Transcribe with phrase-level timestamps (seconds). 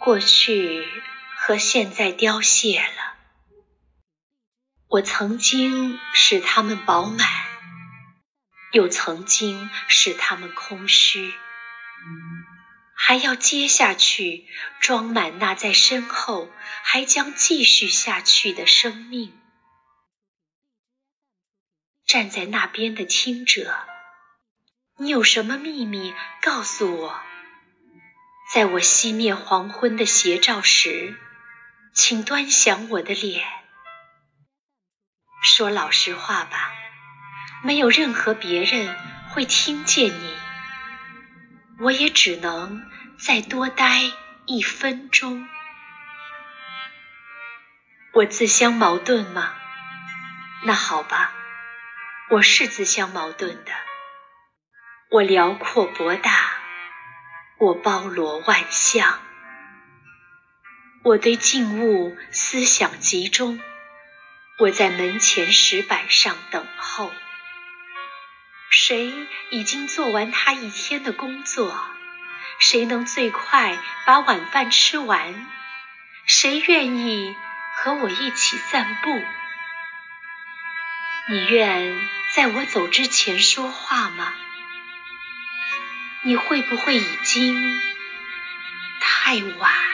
[0.00, 0.88] 过去
[1.36, 3.16] 和现在凋谢了，
[4.88, 7.28] 我曾经使它们饱满，
[8.72, 11.34] 又曾经使它们空虚，
[12.96, 14.48] 还要接下去
[14.80, 16.50] 装满那在身后
[16.82, 19.38] 还将继续下去的生命。
[22.06, 23.86] 站在那边的听者，
[24.96, 27.29] 你有什么秘密告诉我？
[28.52, 31.16] 在我熄灭黄昏的斜照时，
[31.94, 33.46] 请端详我的脸。
[35.40, 36.72] 说老实话吧，
[37.62, 38.96] 没有任何别人
[39.28, 40.36] 会听见你。
[41.78, 42.82] 我也只能
[43.24, 44.00] 再多待
[44.46, 45.48] 一分钟。
[48.14, 49.54] 我自相矛盾吗？
[50.64, 51.32] 那好吧，
[52.30, 53.70] 我是自相矛盾的。
[55.12, 56.59] 我辽阔博大。
[57.60, 59.20] 我包罗万象，
[61.02, 63.60] 我对静物思想集中。
[64.58, 67.12] 我在门前石板上等候，
[68.70, 69.12] 谁
[69.50, 71.86] 已经做完他一天的工作？
[72.58, 75.46] 谁能最快把晚饭吃完？
[76.24, 77.36] 谁愿意
[77.76, 79.22] 和我一起散步？
[81.28, 84.32] 你愿在我走之前说话吗？
[86.22, 87.80] 你会不会已经
[89.00, 89.89] 太晚？